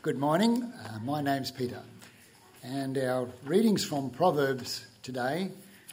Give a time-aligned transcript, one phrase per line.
[0.00, 0.62] Good morning.
[0.62, 1.82] Uh, my name's Peter,
[2.62, 5.50] and our readings from Proverbs today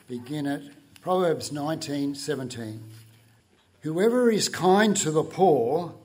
[0.08, 0.62] begin at
[1.01, 2.82] Proverbs 19:17.
[3.82, 5.96] Whoever is kind to the poor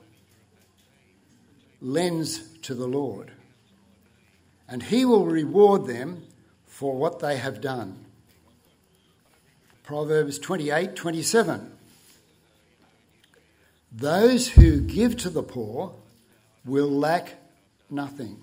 [1.82, 3.32] lends to the Lord,
[4.66, 6.24] and he will reward them
[6.66, 8.06] for what they have done.
[9.82, 11.76] Proverbs 28:27.
[13.92, 15.94] Those who give to the poor
[16.64, 17.39] will lack
[17.92, 18.40] nothing.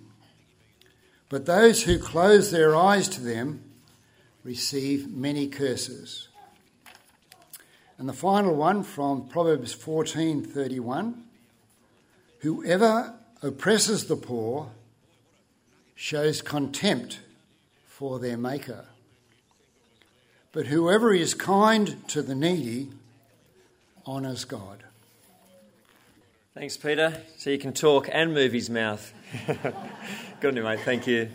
[1.29, 3.61] But those who close their eyes to them
[4.43, 6.29] receive many curses.
[7.97, 11.23] And the final one from Proverbs 14:31
[12.39, 14.71] Whoever oppresses the poor
[15.95, 17.19] shows contempt
[17.87, 18.85] for their maker.
[20.51, 22.89] But whoever is kind to the needy
[24.05, 24.83] honours God.
[26.57, 27.13] Thanks, Peter.
[27.37, 29.13] So you can talk and move his mouth.
[30.39, 30.79] Good on you, mate.
[30.79, 31.29] Thank you.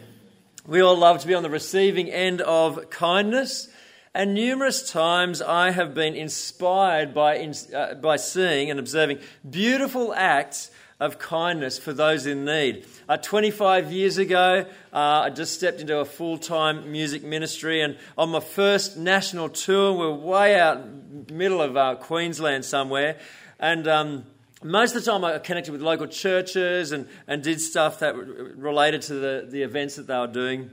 [0.66, 3.68] We all love to be on the receiving end of kindness.
[4.14, 7.38] And numerous times I have been inspired by,
[7.72, 12.84] uh, by seeing and observing beautiful acts of kindness for those in need.
[13.08, 17.96] Uh, 25 years ago, uh, I just stepped into a full time music ministry, and
[18.18, 23.20] on my first national tour, we're way out middle of uh, Queensland somewhere,
[23.60, 24.24] and um,
[24.64, 29.02] most of the time I connected with local churches and, and did stuff that related
[29.02, 30.70] to the, the events that they were doing.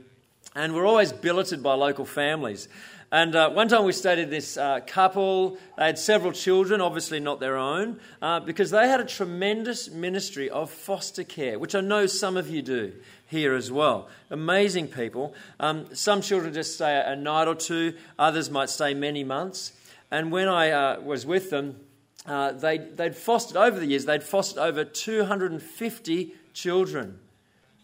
[0.54, 2.68] And we're always billeted by local families.
[3.12, 5.58] And uh, one time we stayed at this uh, couple.
[5.76, 10.48] They had several children, obviously not their own, uh, because they had a tremendous ministry
[10.48, 12.92] of foster care, which I know some of you do
[13.26, 14.08] here as well.
[14.30, 15.34] Amazing people.
[15.58, 19.72] Um, some children just stay a, a, night or two, others might stay many months.
[20.12, 21.80] And when I uh, was with them,
[22.26, 27.18] uh, they, they'd fostered over the years, they'd fostered over 250 children.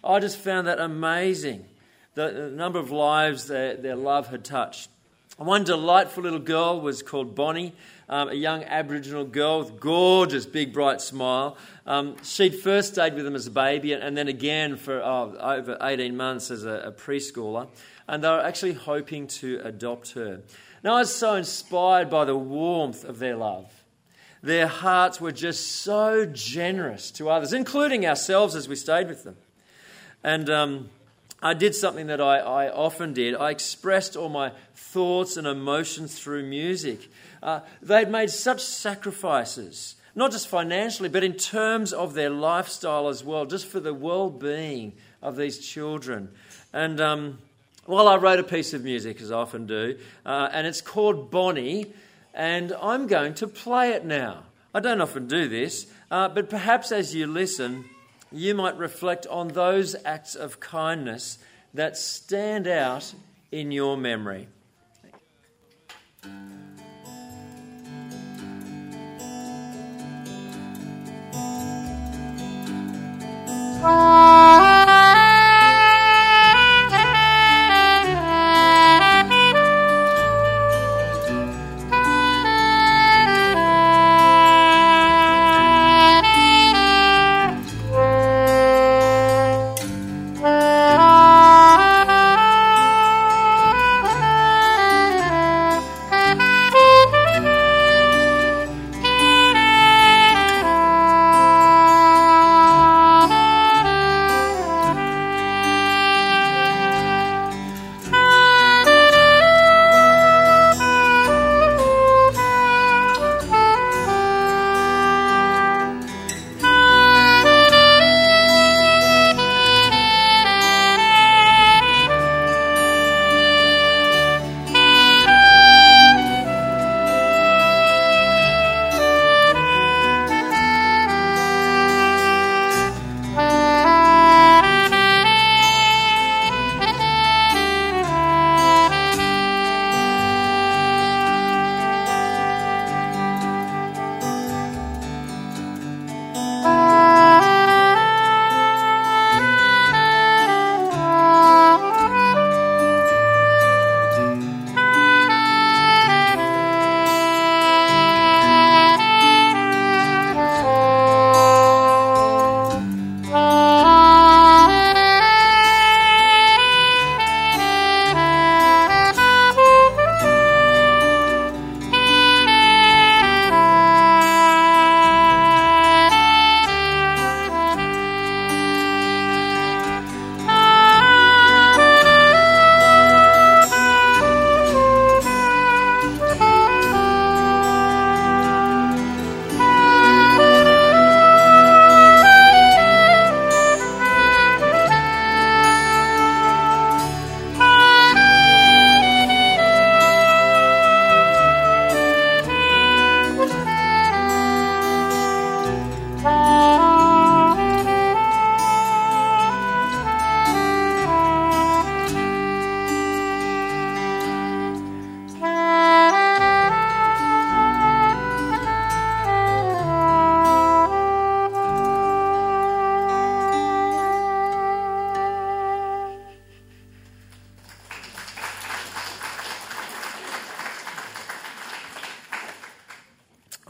[0.04, 1.64] I just found that amazing,
[2.14, 4.90] the, the number of lives their, their love had touched.
[5.36, 7.74] One delightful little girl was called Bonnie,
[8.08, 11.58] um, a young Aboriginal girl with gorgeous, big, bright smile.
[11.84, 15.36] Um, she'd first stayed with them as a baby and, and then again for oh,
[15.38, 17.68] over 18 months as a, a, preschooler.
[18.08, 20.40] And they were actually hoping to adopt her.
[20.82, 23.70] Now, I was so inspired by the warmth of their love.
[24.46, 29.36] Their hearts were just so generous to others, including ourselves as we stayed with them.
[30.22, 30.90] And um,
[31.42, 33.34] I did something that I, I, often did.
[33.34, 37.10] I expressed all my thoughts and emotions through music.
[37.42, 43.24] Uh, they'd made such sacrifices, not just financially, but in terms of their lifestyle as
[43.24, 44.92] well, just for the well being
[45.22, 46.30] of these children.
[46.72, 47.38] And um,
[47.88, 51.32] well, I wrote a piece of music, as I often do, uh, and it's called
[51.32, 51.92] Bonnie,
[52.36, 54.44] and I'm going to play it now.
[54.74, 57.86] I don't often do this, uh, but perhaps as you listen,
[58.30, 61.38] you might reflect on those acts of kindness
[61.72, 63.14] that stand out
[63.50, 64.48] in your memory.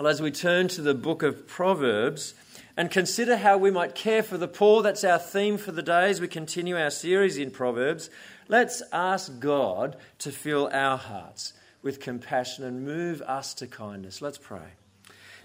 [0.07, 2.35] Bible as we turn to the book of Proverbs
[2.77, 4.81] and consider how we might care for the poor.
[4.81, 8.09] That's our theme for the day as we continue our series in Proverbs.
[8.47, 14.23] Let's ask God to fill our hearts with compassion and move us to kindness.
[14.23, 14.75] Let's pray.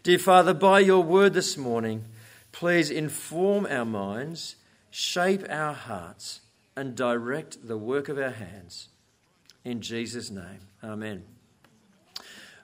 [0.03, 2.05] Dear Father, by your word this morning,
[2.51, 4.57] please inform our minds,
[4.91, 6.41] shape our hearts,
[6.75, 8.89] and direct the work of our hands.
[9.65, 11.23] In Jesus' name, amen.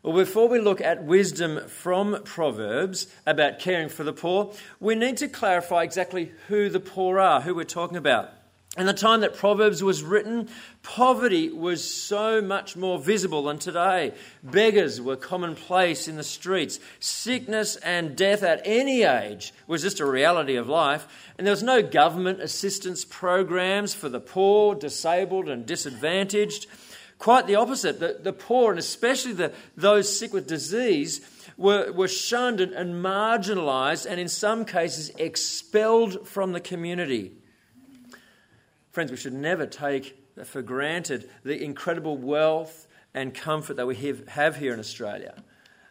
[0.04, 5.18] Well, before we look at wisdom from Proverbs about caring for the poor, we need
[5.18, 8.30] to clarify exactly who the poor are, who we're talking about.
[8.78, 10.50] In the time that Proverbs was written,
[10.84, 14.14] poverty was so much more visible than today.
[14.44, 16.80] Beggars were commonplace in the streets.
[17.00, 21.08] Sickness and death at any age was just a reality of life.
[21.40, 26.68] And there was no government assistance programs for the poor, disabled, and disadvantaged.
[27.20, 28.00] Quite the opposite.
[28.00, 31.22] The, the poor, and especially the, those sick with disease,
[31.58, 37.34] were, were shunned and, and marginalised, and in some cases expelled from the community.
[38.92, 43.96] Friends, we should never take for granted the incredible wealth and comfort that we
[44.28, 45.44] have here in Australia.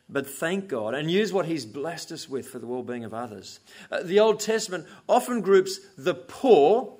[0.08, 3.12] But thank God and use what He's blessed us with for the well being of
[3.12, 3.58] others.
[3.90, 6.96] Uh, the Old Testament often groups the poor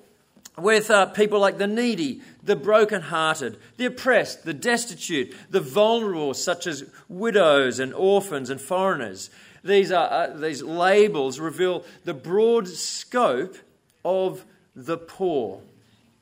[0.57, 6.65] with uh, people like the needy, the broken-hearted, the oppressed, the destitute, the vulnerable, such
[6.65, 9.29] as widows and orphans and foreigners.
[9.63, 13.55] These, are, uh, these labels reveal the broad scope
[14.03, 14.43] of
[14.75, 15.61] the poor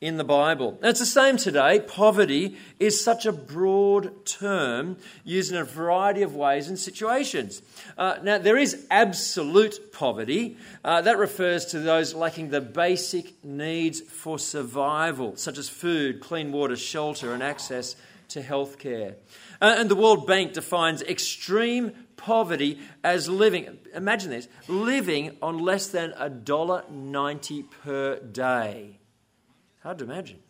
[0.00, 0.78] in the Bible.
[0.82, 1.80] It's the same today.
[1.80, 7.62] Poverty is such a broad term used in a variety of ways and situations.
[7.96, 10.58] Uh, now, there is absolute poverty.
[10.84, 16.52] Uh, that refers to those lacking the basic needs for survival, such as food, clean
[16.52, 17.96] water, shelter, and access
[18.28, 19.16] to health care.
[19.62, 25.86] Uh, and the World Bank defines extreme poverty as living, imagine this, living on less
[25.88, 28.98] than $1.90 per day.
[29.86, 30.40] Hard to imagine.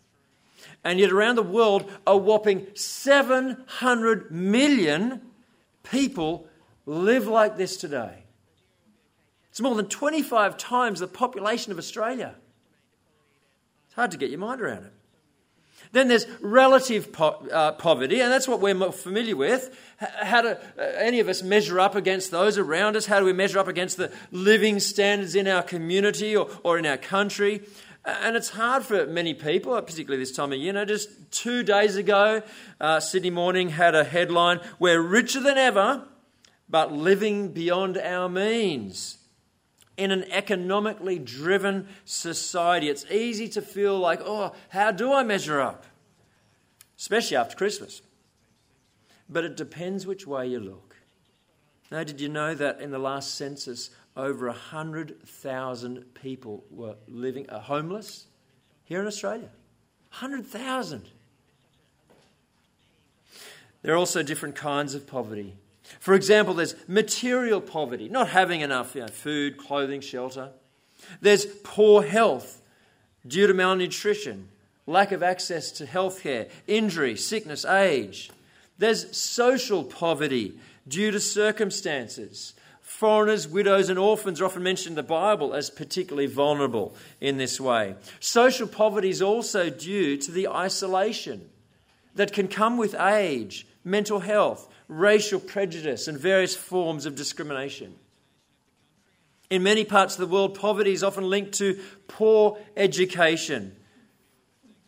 [0.82, 5.20] And yet, around the world, a whopping 700 million
[5.82, 6.48] people
[6.86, 8.22] live like this today.
[9.50, 12.34] It's more than 25 times the population of Australia.
[13.84, 14.92] It's hard to get your mind around it.
[15.92, 19.78] Then there's relative po- uh, poverty, and that's what we're familiar with.
[19.98, 23.04] How do uh, any of us measure up against those around us?
[23.04, 26.86] How do we measure up against the living standards in our community or, or in
[26.86, 27.62] our country?
[28.06, 30.66] And it's hard for many people, particularly this time of year.
[30.68, 32.40] You know, just two days ago,
[32.80, 36.04] uh, Sydney Morning had a headline We're richer than ever,
[36.68, 39.18] but living beyond our means.
[39.96, 45.60] In an economically driven society, it's easy to feel like, oh, how do I measure
[45.60, 45.84] up?
[46.96, 48.02] Especially after Christmas.
[49.28, 50.94] But it depends which way you look.
[51.90, 57.60] Now, did you know that in the last census, over 100,000 people were living uh,
[57.60, 58.26] homeless
[58.84, 59.50] here in Australia.
[60.10, 61.08] 100,000.
[63.82, 65.54] There are also different kinds of poverty.
[66.00, 70.50] For example, there's material poverty, not having enough you know, food, clothing, shelter.
[71.20, 72.62] There's poor health
[73.26, 74.48] due to malnutrition,
[74.86, 78.30] lack of access to health care, injury, sickness, age.
[78.78, 80.58] There's social poverty
[80.88, 82.54] due to circumstances,
[82.86, 87.60] Foreigners, widows, and orphans are often mentioned in the Bible as particularly vulnerable in this
[87.60, 87.96] way.
[88.20, 91.50] Social poverty is also due to the isolation
[92.14, 97.96] that can come with age, mental health, racial prejudice, and various forms of discrimination.
[99.50, 103.74] In many parts of the world, poverty is often linked to poor education.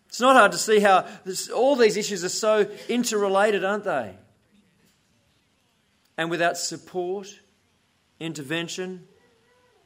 [0.07, 4.15] It's not hard to see how this, all these issues are so interrelated, aren't they?
[6.17, 7.35] And without support,
[8.21, 9.07] intervention,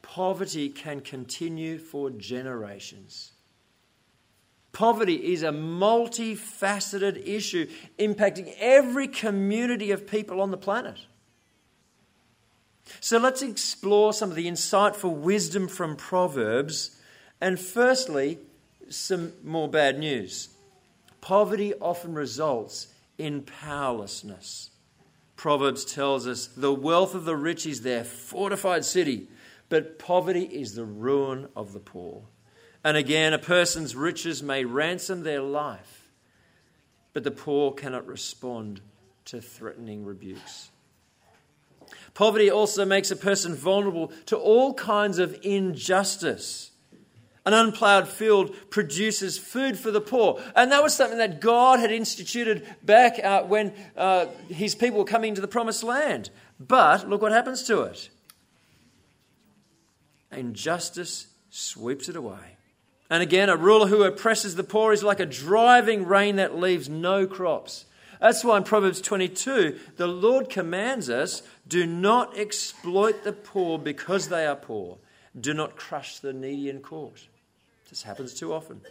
[0.01, 3.31] poverty can continue for generations.
[4.71, 7.67] Poverty is a multifaceted issue
[7.99, 10.99] impacting every community of people on the planet.
[12.99, 16.99] So let's explore some of the insightful wisdom from Proverbs.
[17.39, 18.39] And firstly,
[18.89, 20.49] some more bad news.
[21.21, 22.87] Poverty often results
[23.17, 24.71] in powerlessness.
[25.43, 29.27] Proverbs tells us the wealth of the rich is their fortified city,
[29.67, 32.21] but poverty is the ruin of the poor.
[32.81, 36.07] And again, a person's riches may ransom their life,
[37.11, 38.79] but the poor cannot respond
[39.25, 40.69] to threatening rebukes.
[42.13, 46.71] Poverty also makes a person vulnerable to all kinds of injustice.
[47.45, 50.41] An unplowed field produces food for the poor.
[50.55, 55.05] And that was something that God had instituted back uh, when uh, his people were
[55.05, 56.29] coming into the promised land.
[56.57, 58.09] But look what happens to it.
[60.31, 62.57] Injustice sweeps it away.
[63.09, 66.87] And again, a ruler who oppresses the poor is like a driving rain that leaves
[66.87, 67.85] no crops.
[68.19, 74.29] That's why in Proverbs 22, the Lord commands us do not exploit the poor because
[74.29, 74.97] they are poor.
[75.39, 77.27] Do not crush the needy in court.
[77.93, 78.81] This happens too often.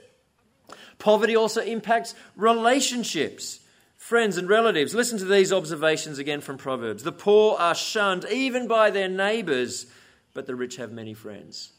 [1.01, 3.59] Poverty also impacts relationships,
[3.97, 4.95] friends and relatives.
[4.95, 7.03] Listen to these observations again from Proverbs.
[7.03, 9.87] The poor are shunned even by their neighbours,
[10.35, 11.73] but the rich have many friends.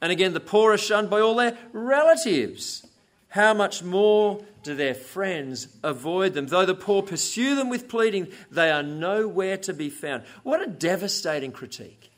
[0.00, 2.84] And again, the poor are shunned by all their relatives.
[3.28, 6.48] How much more do their friends avoid them?
[6.48, 10.24] Though the poor pursue them with pleading, they are nowhere to be found.
[10.42, 12.10] What a devastating critique.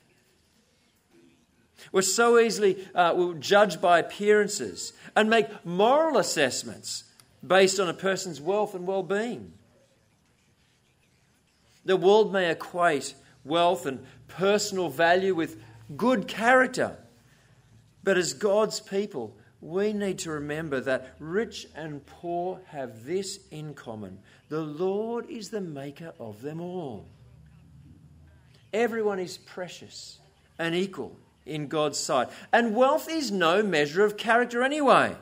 [1.93, 7.05] We're so easily uh, we'll judge by appearances and make moral assessments
[7.47, 9.53] based on a person's wealth and well being.
[11.85, 13.15] The world may equate
[13.45, 15.61] wealth and personal value with
[15.97, 16.97] good character.
[18.05, 23.75] But as God's people, we need to remember that rich and poor have this in
[23.75, 24.19] common
[24.49, 27.07] the Lord is the maker of them all.
[28.73, 30.19] Everyone is precious
[30.59, 31.17] and equal
[31.49, 32.29] in God's sight.
[32.53, 35.17] And wealth is no measure of character anyway.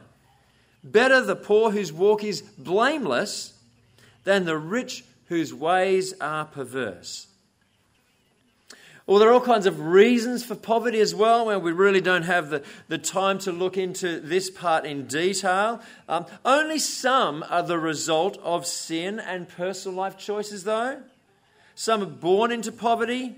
[0.83, 3.54] Better the poor whose walk is blameless
[4.25, 7.26] than the rich whose ways are perverse.
[9.06, 12.25] Well, there are all kinds of reasons for poverty as well, where we really don't
[12.25, 15.80] have the, the time to look into this part in detail.
[16.09, 21.02] Um, only some are the result of sin and personal life choices, though.
[21.76, 23.37] Some are born into poverty,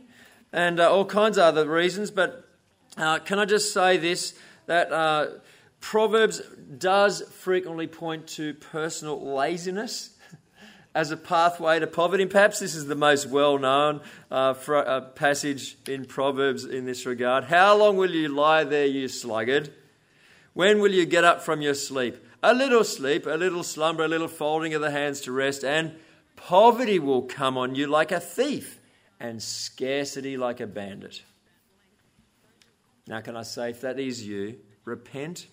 [0.54, 2.10] and uh, all kinds of other reasons.
[2.10, 2.47] But
[2.98, 4.34] uh, can I just say this
[4.66, 5.26] that uh,
[5.80, 6.42] Proverbs
[6.78, 10.10] does frequently point to personal laziness
[10.94, 12.24] as a pathway to poverty.
[12.24, 14.00] And perhaps this is the most well known
[14.30, 17.44] uh, uh, passage in Proverbs in this regard.
[17.44, 19.72] How long will you lie there, you sluggard?
[20.52, 22.16] When will you get up from your sleep?
[22.42, 25.94] A little sleep, a little slumber, a little folding of the hands to rest, and
[26.36, 28.78] poverty will come on you like a thief,
[29.18, 31.22] and scarcity like a bandit.
[33.08, 35.46] Now, can I say, if that is you, repent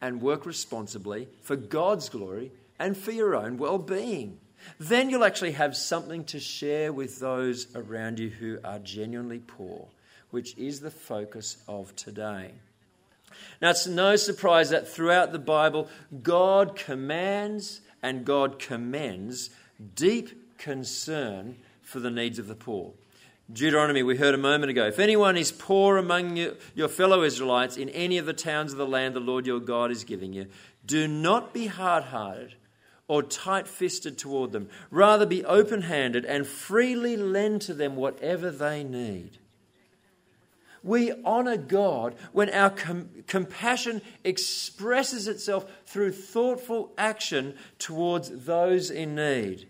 [0.00, 4.38] and work responsibly for God's glory and for your own well being.
[4.78, 9.86] Then you'll actually have something to share with those around you who are genuinely poor,
[10.30, 12.50] which is the focus of today.
[13.62, 15.88] Now, it's no surprise that throughout the Bible,
[16.22, 19.50] God commands and God commends
[19.94, 22.92] deep concern for the needs of the poor.
[23.52, 24.86] Deuteronomy, we heard a moment ago.
[24.86, 28.78] If anyone is poor among you, your fellow Israelites in any of the towns of
[28.78, 30.46] the land the Lord your God is giving you,
[30.86, 32.54] do not be hard hearted
[33.08, 34.68] or tight fisted toward them.
[34.90, 39.38] Rather, be open handed and freely lend to them whatever they need.
[40.84, 49.16] We honour God when our com- compassion expresses itself through thoughtful action towards those in
[49.16, 49.69] need.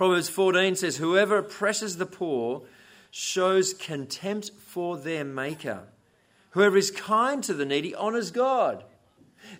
[0.00, 2.62] Proverbs 14 says, Whoever oppresses the poor
[3.10, 5.82] shows contempt for their Maker.
[6.52, 8.82] Whoever is kind to the needy honours God.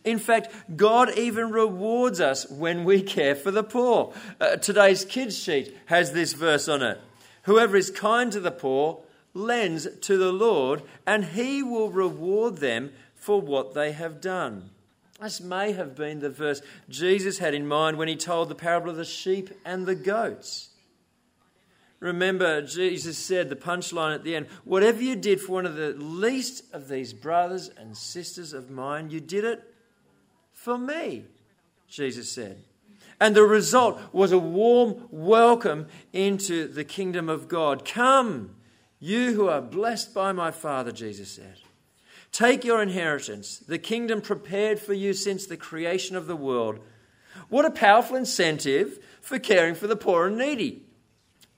[0.03, 4.15] In fact, God even rewards us when we care for the poor.
[4.41, 6.99] Uh, today's kids sheet has this verse on it
[7.43, 9.01] Whoever is kind to the poor
[9.35, 14.71] lends to the Lord, and he will reward them for what they have done.
[15.21, 18.91] This may have been the verse Jesus had in mind when he told the parable
[18.91, 20.71] of the sheep and the goats.
[21.99, 25.93] Remember, Jesus said, the punchline at the end whatever you did for one of the
[25.93, 29.63] least of these brothers and sisters of mine, you did it
[30.53, 31.27] for me,
[31.87, 32.63] Jesus said.
[33.21, 37.85] And the result was a warm welcome into the kingdom of God.
[37.85, 38.57] Come,
[38.99, 41.59] you who are blessed by my Father, Jesus said.
[42.33, 46.79] Take your inheritance, the kingdom prepared for you since the creation of the world.
[47.49, 50.85] What a powerful incentive for caring for the poor and needy.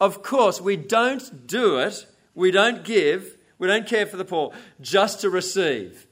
[0.01, 4.53] Of course, we don't do it, we don't give, we don't care for the poor
[4.81, 6.07] just to receive.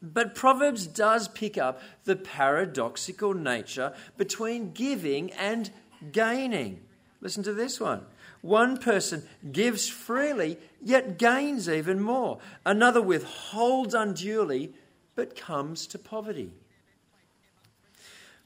[0.00, 5.70] But Proverbs does pick up the paradoxical nature between giving and
[6.12, 6.80] gaining.
[7.20, 8.04] Listen to this one.
[8.40, 9.22] One person
[9.52, 12.38] gives freely, yet gains even more.
[12.64, 14.72] Another withholds unduly,
[15.14, 16.54] but comes to poverty.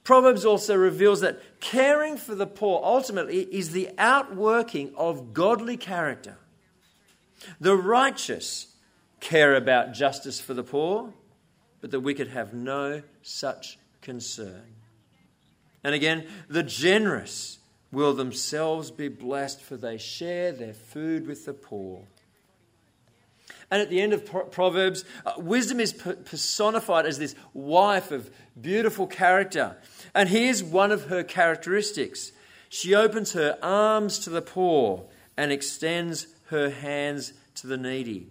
[0.02, 6.36] Proverbs also reveals that caring for the poor ultimately is the outworking of godly character.
[7.60, 8.74] The righteous
[9.20, 11.14] care about justice for the poor,
[11.80, 14.74] but the wicked have no such concern.
[15.82, 17.58] And again, the generous
[17.94, 22.02] will themselves be blessed, for they share their food with the poor.
[23.70, 29.06] And at the end of Proverbs, uh, wisdom is personified as this wife of beautiful
[29.06, 29.76] character.
[30.14, 32.32] And here's one of her characteristics
[32.68, 35.04] she opens her arms to the poor
[35.36, 38.28] and extends her hands to the needy.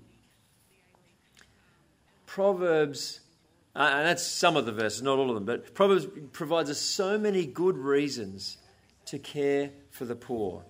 [2.26, 3.20] Proverbs,
[3.76, 6.80] uh, and that's some of the verses, not all of them, but Proverbs provides us
[6.80, 8.58] so many good reasons
[9.06, 10.64] to care for the poor.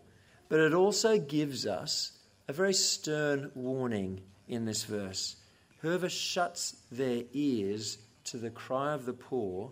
[0.50, 5.38] But it also gives us a very stern warning in this verse.
[5.80, 9.72] Whoever shuts their ears to the cry of the poor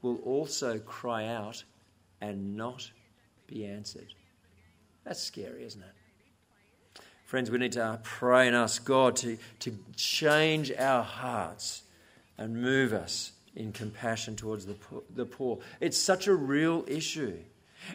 [0.00, 1.62] will also cry out
[2.20, 2.90] and not
[3.46, 4.14] be answered.
[5.04, 7.02] That's scary, isn't it?
[7.24, 11.82] Friends, we need to pray and ask God to, to change our hearts
[12.36, 15.58] and move us in compassion towards the poor, the poor.
[15.80, 17.38] It's such a real issue.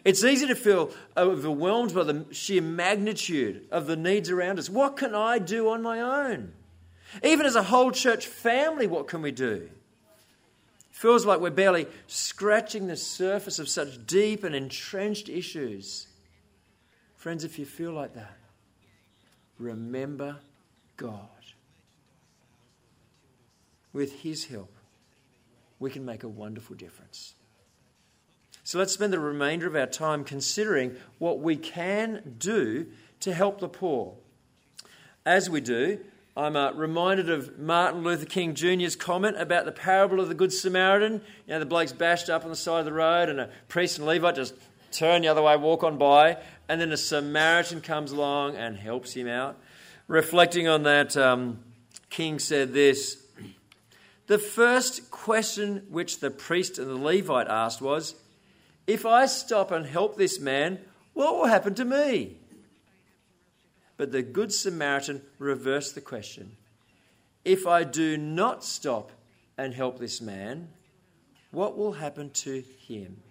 [0.04, 4.68] It's easy to feel overwhelmed by the sheer magnitude of the needs around us.
[4.68, 6.52] What can I do on my own?
[7.22, 9.70] Even as a whole church family, what can we do?
[9.70, 16.06] It Feels like we're barely scratching the surface of such deep and entrenched issues.
[17.16, 18.36] Friends, if you feel like that,
[19.58, 20.36] remember
[20.96, 21.28] God.
[23.92, 24.77] With His help,
[25.78, 27.34] we can make a wonderful difference.
[28.64, 32.86] So let's spend the remainder of our time considering what we can do
[33.20, 34.14] to help the poor.
[35.24, 36.00] As we do,
[36.36, 40.52] I'm uh, reminded of Martin Luther King Jr.'s comment about the parable of the Good
[40.52, 41.14] Samaritan.
[41.46, 43.98] You know, the bloke's bashed up on the side of the road, and a priest
[43.98, 44.54] and Levite just
[44.92, 46.36] turn the other way, walk on by,
[46.68, 49.58] and then a Samaritan comes along and helps him out.
[50.06, 51.58] Reflecting on that, um,
[52.08, 53.22] King said this
[54.28, 58.14] The first question which the priest and the Levite asked was,
[58.86, 60.80] if I stop and help this man,
[61.14, 62.36] what will happen to me?
[63.96, 66.56] But the Good Samaritan reversed the question.
[67.44, 69.12] If I do not stop
[69.56, 70.68] and help this man,
[71.50, 73.22] what will happen to him?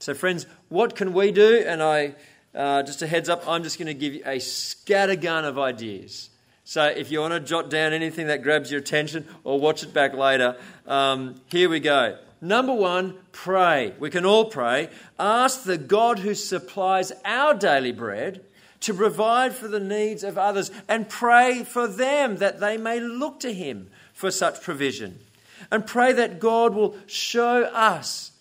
[0.00, 1.64] So, friends, what can we do?
[1.66, 2.14] And I,
[2.54, 6.28] uh, just a heads up, I'm just going to give you a scattergun of ideas.
[6.64, 9.92] So, if you want to jot down anything that grabs your attention or watch it
[9.92, 12.18] back later, um, here we go.
[12.40, 13.94] Number one, pray.
[13.98, 14.88] We can all pray.
[15.18, 18.44] Ask the God who supplies our daily bread
[18.80, 23.40] to provide for the needs of others and pray for them that they may look
[23.40, 25.18] to Him for such provision.
[25.70, 28.32] And pray that God will show us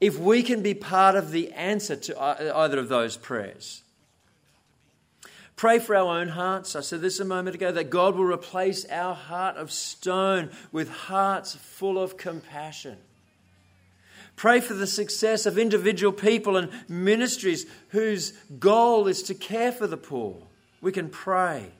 [0.00, 2.22] if we can be part of the answer to
[2.56, 3.82] either of those prayers.
[5.58, 6.76] Pray for our own hearts.
[6.76, 10.88] I said this a moment ago that God will replace our heart of stone with
[10.88, 12.96] hearts full of compassion.
[14.36, 19.88] Pray for the success of individual people and ministries whose goal is to care for
[19.88, 20.36] the poor.
[20.80, 21.72] We can pray.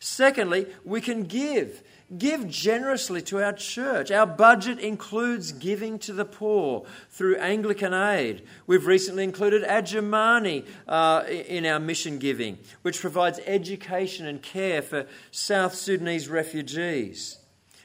[0.00, 1.82] Secondly, we can give.
[2.16, 4.10] Give generously to our church.
[4.10, 8.44] Our budget includes giving to the poor through Anglican Aid.
[8.66, 15.06] We've recently included Adjumani uh, in our mission giving, which provides education and care for
[15.30, 17.38] South Sudanese refugees.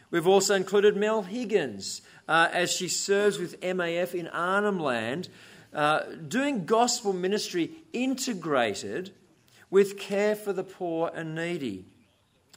[0.09, 5.27] We've also included Mel Higgins uh, as she serves with MAF in Arnhem Land,
[5.73, 9.11] uh, doing gospel ministry integrated
[9.69, 11.85] with care for the poor and needy.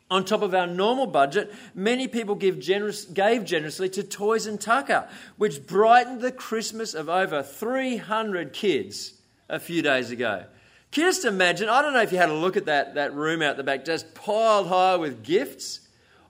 [0.09, 5.09] On top of our normal budget, many people generous, gave generously to Toys and Tucker,
[5.37, 9.15] which brightened the Christmas of over 300 kids
[9.49, 10.45] a few days ago.
[10.93, 11.69] Can you just imagine?
[11.69, 13.85] I don't know if you had a look at that, that room out the back,
[13.85, 15.81] just piled high with gifts.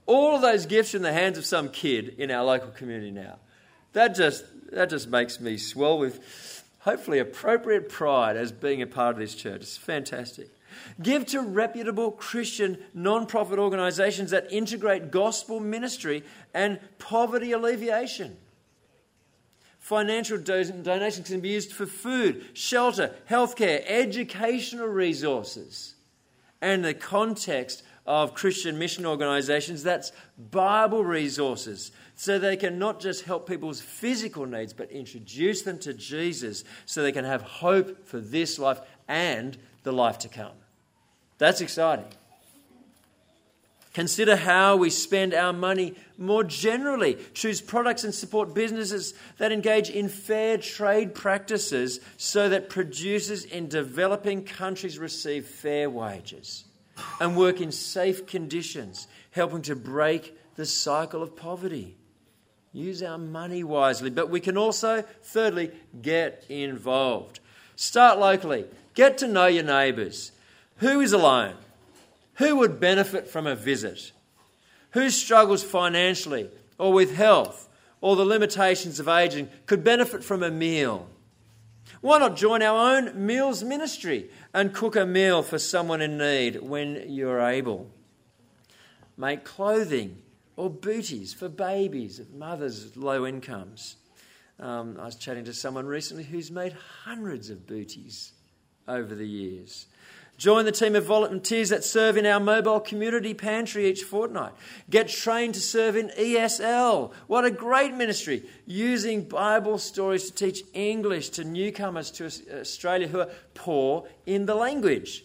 [0.06, 3.36] All of those gifts in the hands of some kid in our local community now.
[3.92, 9.14] That just, that just makes me swell with hopefully appropriate pride as being a part
[9.14, 9.62] of this church.
[9.62, 10.48] It's fantastic.
[11.02, 16.22] Give to reputable Christian non profit organizations that integrate gospel ministry
[16.54, 18.36] and poverty alleviation.
[19.78, 25.94] Financial donations can be used for food, shelter, healthcare, educational resources.
[26.60, 30.10] And the context of Christian mission organizations, that's
[30.50, 31.92] Bible resources.
[32.14, 37.02] So they can not just help people's physical needs, but introduce them to Jesus so
[37.02, 40.52] they can have hope for this life and the life to come.
[41.38, 42.06] That's exciting.
[43.92, 47.16] Consider how we spend our money more generally.
[47.32, 53.68] Choose products and support businesses that engage in fair trade practices so that producers in
[53.68, 56.64] developing countries receive fair wages
[57.20, 61.96] and work in safe conditions, helping to break the cycle of poverty.
[62.72, 64.10] use our money wisely.
[64.10, 65.70] But we can also, thirdly,
[66.02, 67.40] get involved.
[67.76, 70.32] Start locally, get to know your neighbours.
[70.78, 71.54] Who is alone?
[72.34, 74.12] Who would benefit from a visit?
[74.90, 77.68] Who struggles financially or with health
[78.00, 81.08] or the limitations of aging could benefit from a meal?
[82.00, 86.60] Why not join our own meals ministry and cook a meal for someone in need
[86.60, 87.90] when you're able?
[89.16, 90.22] Make clothing
[90.56, 93.96] or booties for babies mothers with low incomes.
[94.58, 98.32] Um, I was chatting to someone recently who's made hundreds of booties
[98.88, 99.86] over the years.
[100.38, 104.52] Join the team of volunteers that serve in our mobile community pantry each fortnight.
[104.90, 107.12] Get trained to serve in ESL.
[107.26, 108.42] What a great ministry!
[108.66, 114.44] Using Bible stories to teach English to newcomers to uh, Australia who are poor in
[114.44, 115.24] the language.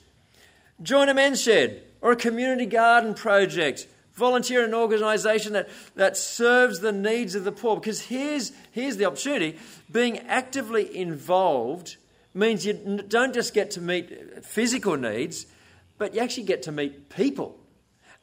[0.81, 3.87] Join a men's shed or a community garden project.
[4.13, 7.75] Volunteer in an organisation that, that serves the needs of the poor.
[7.75, 9.57] Because here's, here's the opportunity
[9.91, 11.97] being actively involved
[12.33, 12.73] means you
[13.07, 15.45] don't just get to meet physical needs,
[15.97, 17.57] but you actually get to meet people.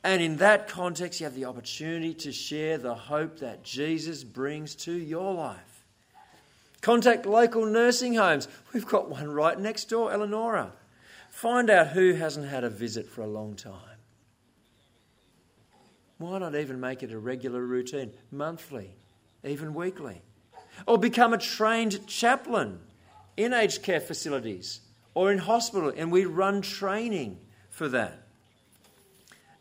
[0.05, 4.75] And in that context, you have the opportunity to share the hope that Jesus brings
[4.77, 5.85] to your life.
[6.81, 8.47] Contact local nursing homes.
[8.73, 10.73] We've got one right next door, Eleonora.
[11.31, 13.75] Find out who hasn't had a visit for a long time.
[16.19, 18.95] Why not even make it a regular routine, monthly,
[19.45, 20.23] even weekly?
[20.87, 22.81] Or become a trained chaplain
[23.39, 24.81] in aged care facilities
[25.15, 27.39] or in hospital, and we run training
[27.71, 28.25] for that.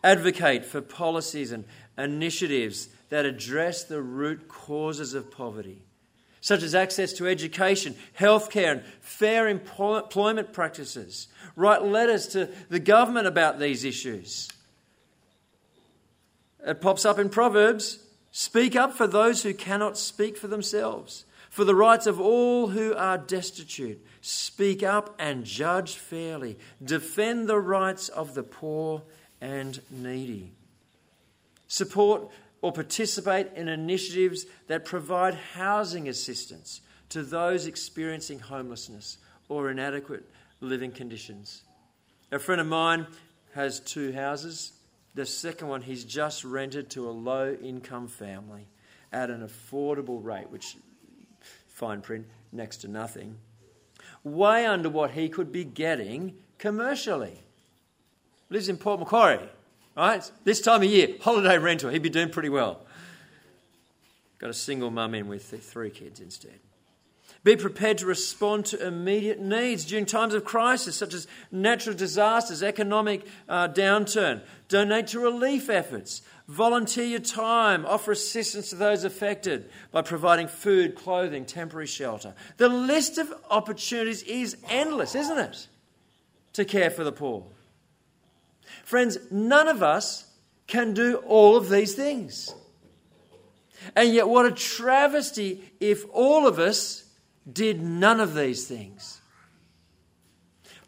[0.04, 1.64] Advocate for policies and
[1.98, 5.84] initiatives that address the root causes of poverty,
[6.42, 11.28] such as access to education, healthcare, and fair employment practices.
[11.56, 14.50] Write letters to the government about these issues.
[16.66, 18.00] It pops up in Proverbs
[18.32, 21.26] speak up for those who cannot speak for themselves
[21.58, 24.06] for the rights of all who are destitute.
[24.22, 26.56] Speak up and judge fairly.
[26.84, 29.02] Defend the rights of the poor
[29.42, 30.52] and needy.
[31.68, 32.30] Support
[32.62, 39.18] or participate in initiatives that provide housing assistance to those experiencing homelessness
[39.50, 40.30] or inadequate
[40.62, 41.64] living conditions.
[42.32, 43.08] A friend of mine
[43.56, 44.74] has two houses.
[45.16, 48.68] The second one he's just rented to a low income family
[49.12, 50.78] at an affordable rate, which
[51.78, 53.38] fine print, next to nothing,
[54.24, 57.40] way under what he could be getting commercially.
[58.50, 59.48] Lives in Port Macquarie,
[59.96, 60.32] right?
[60.44, 62.82] This time of year, holiday rental, he'd be doing pretty well.
[64.40, 66.60] Got a single mum in with three kids instead.
[67.44, 72.64] Be prepared to respond to immediate needs during times of crisis, such as natural disasters,
[72.64, 74.42] economic uh, downturn.
[74.68, 76.24] Donate to relief efforts.
[76.48, 77.86] Volunteer your time.
[77.86, 82.34] Offer assistance to those affected by providing food, clothing, temporary shelter.
[82.58, 85.68] The list of opportunities is endless, isn't it?
[86.54, 87.46] To care for the poor.
[88.84, 90.32] Friends, none of us
[90.66, 92.54] can do all of these things.
[93.96, 97.07] And yet, what a travesty if all of us
[97.52, 99.22] did none of these things.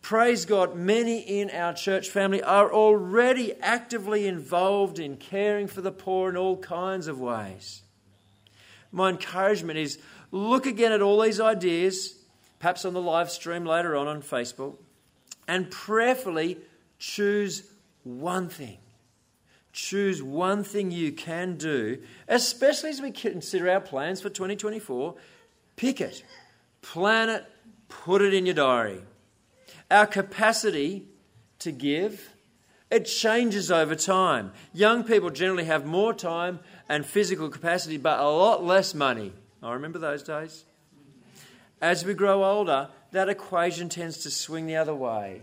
[0.01, 5.91] Praise God, many in our church family are already actively involved in caring for the
[5.91, 7.83] poor in all kinds of ways.
[8.91, 9.99] My encouragement is
[10.31, 12.17] look again at all these ideas,
[12.57, 14.77] perhaps on the live stream later on on Facebook,
[15.47, 16.57] and prayerfully
[16.97, 17.71] choose
[18.03, 18.77] one thing.
[19.71, 25.13] Choose one thing you can do, especially as we consider our plans for 2024.
[25.75, 26.23] Pick it,
[26.81, 27.45] plan it,
[27.87, 29.01] put it in your diary.
[29.91, 31.07] Our capacity
[31.59, 32.33] to give,
[32.89, 34.51] it changes over time.
[34.73, 39.33] Young people generally have more time and physical capacity, but a lot less money.
[39.61, 40.65] I remember those days.
[41.81, 45.41] As we grow older, that equation tends to swing the other way.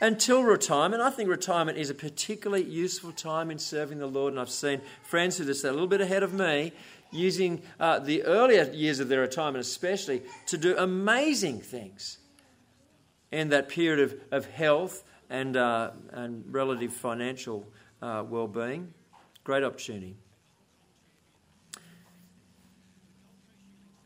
[0.00, 4.40] Until retirement, I think retirement is a particularly useful time in serving the Lord, and
[4.40, 6.72] I've seen friends who are just a little bit ahead of me
[7.14, 12.18] using uh, the earlier years of their retirement, especially, to do amazing things
[13.30, 17.66] in that period of, of health and, uh, and relative financial
[18.02, 18.92] uh, well being.
[19.44, 20.16] Great opportunity.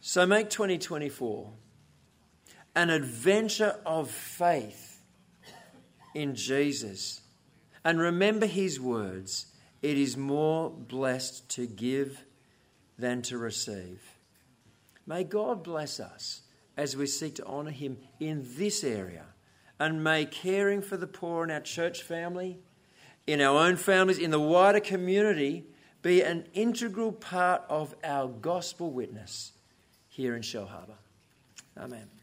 [0.01, 1.53] So make 2024
[2.75, 5.03] an adventure of faith
[6.15, 7.21] in Jesus.
[7.85, 9.47] And remember his words
[9.83, 12.25] it is more blessed to give
[12.99, 14.03] than to receive.
[15.07, 16.43] May God bless us
[16.77, 19.25] as we seek to honour Him in this area.
[19.81, 22.59] And may caring for the poor in our church family,
[23.27, 25.65] in our own families, in the wider community,
[26.03, 29.53] be an integral part of our gospel witness
[30.09, 30.97] here in Shellharbour.
[31.77, 32.18] Amen.